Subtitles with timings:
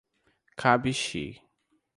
[0.57, 1.23] Cabixi